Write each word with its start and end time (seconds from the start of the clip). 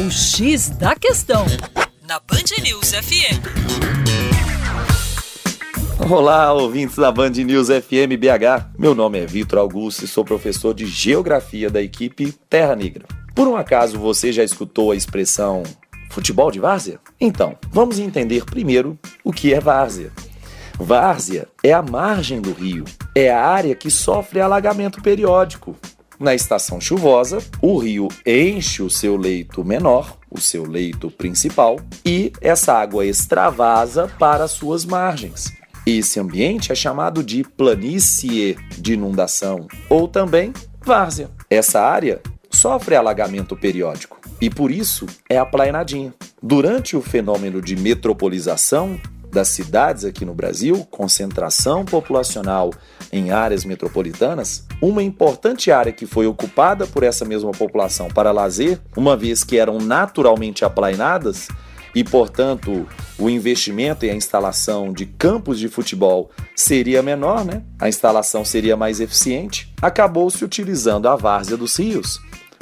O 0.00 0.10
X 0.10 0.70
da 0.70 0.96
Questão, 0.96 1.44
na 2.08 2.18
Band 2.20 2.62
News 2.62 2.90
FM. 2.92 3.36
Olá, 6.10 6.54
ouvintes 6.54 6.96
da 6.96 7.12
Band 7.12 7.32
News 7.32 7.68
FM 7.68 8.16
BH. 8.18 8.78
Meu 8.78 8.94
nome 8.94 9.18
é 9.18 9.26
Vitor 9.26 9.58
Augusto 9.58 10.06
e 10.06 10.08
sou 10.08 10.24
professor 10.24 10.72
de 10.72 10.86
Geografia 10.86 11.68
da 11.68 11.82
equipe 11.82 12.32
Terra 12.48 12.74
Negra. 12.74 13.04
Por 13.34 13.46
um 13.46 13.56
acaso 13.56 13.98
você 13.98 14.32
já 14.32 14.42
escutou 14.42 14.90
a 14.90 14.96
expressão 14.96 15.64
futebol 16.10 16.50
de 16.50 16.58
várzea? 16.58 16.98
Então, 17.20 17.54
vamos 17.70 17.98
entender 17.98 18.46
primeiro 18.46 18.98
o 19.22 19.34
que 19.34 19.52
é 19.52 19.60
várzea. 19.60 20.10
Várzea 20.78 21.46
é 21.62 21.74
a 21.74 21.82
margem 21.82 22.40
do 22.40 22.54
rio, 22.54 22.86
é 23.14 23.30
a 23.30 23.44
área 23.44 23.74
que 23.74 23.90
sofre 23.90 24.40
alagamento 24.40 25.02
periódico. 25.02 25.76
Na 26.20 26.34
estação 26.34 26.78
chuvosa, 26.78 27.38
o 27.62 27.78
rio 27.78 28.08
enche 28.26 28.82
o 28.82 28.90
seu 28.90 29.16
leito 29.16 29.64
menor, 29.64 30.18
o 30.30 30.38
seu 30.38 30.66
leito 30.66 31.10
principal, 31.10 31.80
e 32.04 32.30
essa 32.42 32.74
água 32.74 33.06
extravasa 33.06 34.06
para 34.18 34.46
suas 34.46 34.84
margens. 34.84 35.50
Esse 35.86 36.20
ambiente 36.20 36.70
é 36.70 36.74
chamado 36.74 37.24
de 37.24 37.42
planície 37.42 38.54
de 38.76 38.92
inundação 38.92 39.66
ou 39.88 40.06
também 40.06 40.52
várzea. 40.84 41.30
Essa 41.48 41.80
área 41.80 42.20
sofre 42.50 42.96
alagamento 42.96 43.56
periódico 43.56 44.20
e 44.42 44.50
por 44.50 44.70
isso 44.70 45.06
é 45.26 45.38
aplainadinha. 45.38 46.12
Durante 46.42 46.98
o 46.98 47.00
fenômeno 47.00 47.62
de 47.62 47.76
metropolização, 47.76 49.00
das 49.30 49.48
cidades 49.48 50.04
aqui 50.04 50.24
no 50.24 50.34
Brasil, 50.34 50.86
concentração 50.90 51.84
populacional 51.84 52.70
em 53.12 53.30
áreas 53.30 53.64
metropolitanas, 53.64 54.66
uma 54.80 55.02
importante 55.02 55.70
área 55.70 55.92
que 55.92 56.06
foi 56.06 56.26
ocupada 56.26 56.86
por 56.86 57.02
essa 57.02 57.24
mesma 57.24 57.52
população 57.52 58.08
para 58.08 58.32
lazer, 58.32 58.80
uma 58.96 59.16
vez 59.16 59.44
que 59.44 59.58
eram 59.58 59.78
naturalmente 59.78 60.64
aplainadas, 60.64 61.48
e, 61.94 62.04
portanto, 62.04 62.86
o 63.18 63.28
investimento 63.28 64.06
e 64.06 64.10
a 64.10 64.14
instalação 64.14 64.92
de 64.92 65.06
campos 65.06 65.58
de 65.58 65.68
futebol 65.68 66.30
seria 66.54 67.02
menor, 67.02 67.44
né? 67.44 67.64
A 67.80 67.88
instalação 67.88 68.44
seria 68.44 68.76
mais 68.76 69.00
eficiente. 69.00 69.72
Acabou 69.82 70.30
se 70.30 70.44
utilizando 70.44 71.08
a 71.08 71.16
várzea 71.16 71.56
dos 71.56 71.76
rios 71.76 72.20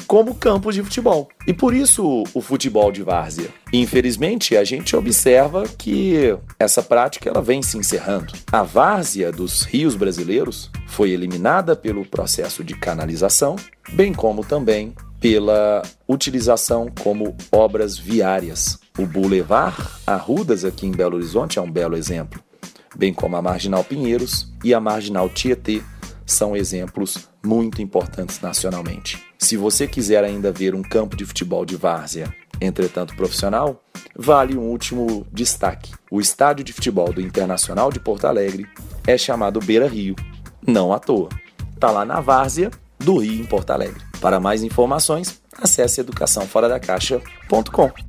como 0.09 0.35
campos 0.35 0.75
de 0.75 0.83
futebol. 0.83 1.29
E 1.47 1.53
por 1.53 1.75
isso 1.75 2.25
o 2.33 2.41
futebol 2.41 2.91
de 2.91 3.03
várzea. 3.03 3.51
Infelizmente, 3.71 4.57
a 4.57 4.65
gente 4.65 4.97
observa 4.97 5.65
que 5.77 6.35
essa 6.59 6.83
prática 6.83 7.29
ela 7.29 7.43
vem 7.43 7.63
se 7.63 7.77
encerrando. 7.77 8.33
A 8.51 8.63
várzea 8.63 9.31
dos 9.31 9.63
rios 9.63 9.95
brasileiros 9.95 10.71
foi 10.87 11.11
eliminada 11.11 11.77
pelo 11.77 12.07
processo 12.07 12.65
de 12.65 12.75
canalização, 12.75 13.55
bem 13.93 14.15
como 14.15 14.43
também 14.43 14.95
pela 15.21 15.83
utilização 16.09 16.91
como 17.03 17.37
obras 17.53 17.99
viárias. 17.99 18.79
O 18.99 19.05
Boulevard 19.05 19.77
Arrudas 20.07 20.65
aqui 20.65 20.87
em 20.87 20.93
Belo 20.93 21.17
Horizonte 21.17 21.59
é 21.59 21.63
um 21.63 21.71
belo 21.71 21.97
exemplo, 21.97 22.43
bem 22.97 23.13
como 23.13 23.37
a 23.37 23.43
Marginal 23.43 23.85
Pinheiros 23.85 24.51
e 24.65 24.73
a 24.73 24.81
Marginal 24.81 25.29
Tietê 25.29 25.83
são 26.25 26.57
exemplos 26.57 27.29
muito 27.49 27.81
importantes 27.81 28.43
nacionalmente. 28.43 29.25
Se 29.39 29.57
você 29.57 29.89
quiser 29.89 30.23
ainda 30.23 30.53
ver 30.53 30.75
um 30.75 30.83
campo 30.83 31.17
de 31.17 31.25
futebol 31.25 31.65
de 31.65 31.77
várzea, 31.77 32.31
entretanto 32.61 33.17
profissional, 33.17 33.83
vale 34.15 34.55
um 34.55 34.69
último 34.69 35.27
destaque. 35.33 35.95
O 36.11 36.21
estádio 36.21 36.63
de 36.63 36.75
futebol 36.75 37.11
do 37.11 37.23
Internacional 37.23 37.91
de 37.91 37.99
Porto 37.99 38.27
Alegre 38.27 38.67
é 39.07 39.17
chamado 39.17 39.61
Beira 39.61 39.89
Rio, 39.89 40.15
não 40.67 40.93
à 40.93 40.99
toa. 40.99 41.31
Está 41.75 41.91
lá 41.91 42.05
na 42.05 42.21
várzea 42.21 42.71
do 42.99 43.17
Rio 43.17 43.41
em 43.41 43.47
Porto 43.47 43.71
Alegre. 43.71 44.03
Para 44.21 44.39
mais 44.39 44.63
informações, 44.63 45.41
acesse 45.59 46.03
educaçãoforadacaixa.com. 46.03 48.08